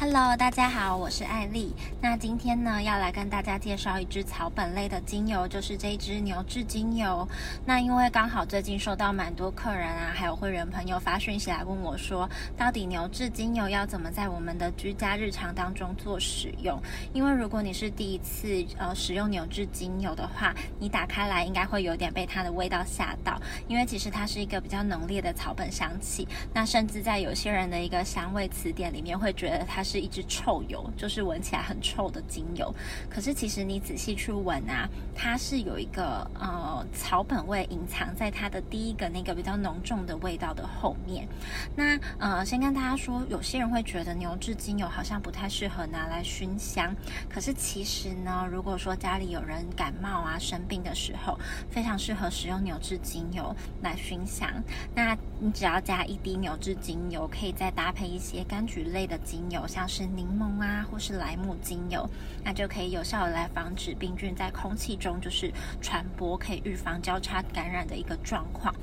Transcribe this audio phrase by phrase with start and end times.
[0.00, 1.74] Hello，大家好，我是艾丽。
[2.00, 7.26] 那今天呢，要来跟大家介绍一支草本类的精油，就是这一支牛至精油。
[7.66, 16.80] 那因为刚好最近收到蛮多客人啊，还有会员朋友发讯息来问我说，到底牛至精油要怎么在我们的居家日常当中做使用？
[17.12, 23.36] 因为如果你是第一次呃使用牛至精油的话，你打开来应该会有点被它的味道吓到，
[23.66, 26.28] 因为其实它是一个比较浓烈的草本香气。
[26.54, 29.98] 那甚至在有些人的一个香味词典里面会觉得它是。
[29.98, 32.72] 一支臭油，就是闻起来很臭的精油。
[33.10, 41.26] 可是其实你仔细去闻啊，它是有一个呃草本味隐藏在它的第一个那个比较浓重的味道的后面。
[41.74, 46.94] 那呃，先跟大家说，有些人会觉得牛至精油好像不太适合拿来熏香。
[47.28, 51.36] 可是其实呢，如果说家里有人感冒啊、生病的时候，
[51.68, 54.48] 非常适合使用牛至精油来熏香。
[54.94, 59.66] 那你只要加一滴牛至精油，可以再搭配一些柑橘类的精油。
[59.78, 62.04] 像是柠檬啊，或是莱姆精油，
[62.42, 68.74] 那就可以有效的来防止病菌在空气中就是传播，可以预防交叉感染的一个状况。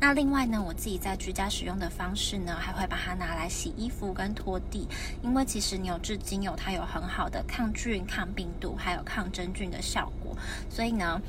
[0.00, 4.88] 那另外呢，我自己在居家使用的方式呢，还会把它拿来洗衣服跟拖地，
[5.22, 10.36] 因为其实牛至精油它有很好的抗菌、抗病毒还有抗真菌的效果，
[10.68, 11.22] 所以呢，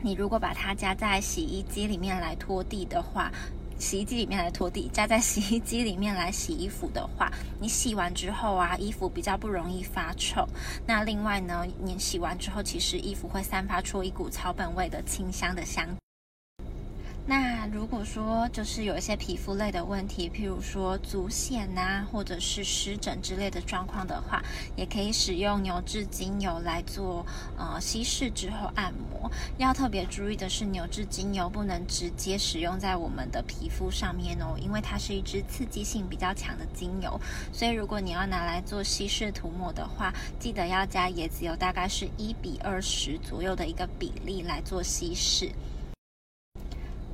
[0.00, 3.30] 你如果把它加在洗衣机里面来拖地的话。
[3.78, 7.30] 洗衣机里面来拖地，加在洗衣机里面来洗衣服的话，
[7.60, 10.46] 你洗完之后啊，衣服比较不容易发臭。
[10.86, 15.88] 那另外呢，你洗完之后，其实衣服会散发出一股草本味的清香的香。
[17.26, 24.42] 那如果说就是有一些皮肤类的问题，譬如说足癣呐，或者是湿疹之类的状况的话，
[24.76, 27.24] 也可以使用牛至精油来做
[27.56, 29.30] 呃稀释之后按摩。
[29.56, 37.18] 要特别注意的是，牛至精油不能直接使用在我们的皮肤上面哦，因为它是一支刺激性比较强的精油。
[37.54, 45.50] 所以如果你要拿来做稀释涂抹的话，记得要加椰子油，大概是一比二十左右的一个比例来做稀释。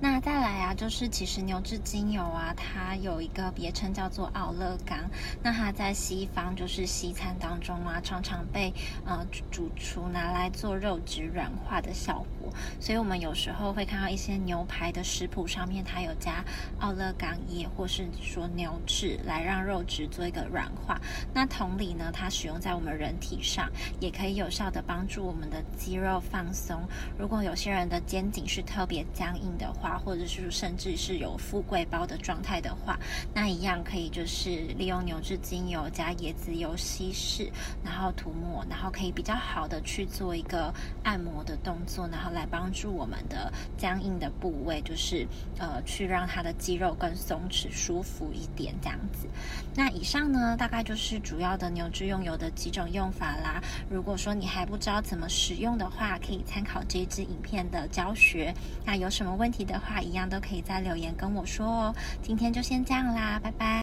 [0.02, 4.98] 那再来啊，就是其实牛至精油啊，它有一个别称叫做奥勒冈。
[5.42, 8.72] 那它在西方就是西餐当中啊，常常被
[9.06, 12.53] 呃主厨拿来做肉质软化的效果。
[12.78, 16.44] 所以我们有时候会看到一些牛排的食谱上面，它有加
[16.80, 21.00] 奥勒冈叶，或是说牛至来让肉质做一个软化。
[21.32, 23.70] 那同理呢，它使用在我们人体上，
[24.00, 26.82] 也可以有效的帮助我们的肌肉放松。
[27.19, 32.98] 如果有些人的肩颈是特别僵硬的话，或或者是甚至是有富贵包的状态的话，
[33.32, 37.48] 那一样可以就是利用牛至精油加椰子油稀释，
[37.84, 45.25] 然后涂抹，然后可以比较好的去做一个按摩的动作，然后来帮助我们的僵硬的部位，就是
[45.60, 49.28] 呃去让它的肌肉更松弛舒服一点这样子。
[49.77, 53.62] 那以上呢，大概就是主要的牛至用油的几种用法啦。
[53.88, 58.53] 如果说你还不知道怎么使用的话，可以参考这支影片的教学。
[58.84, 61.94] 那有什么问题的话一样都可以在留言跟我说哦。
[62.22, 63.82] 今天就先这样啦，拜拜。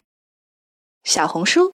[1.04, 1.60] 小红书。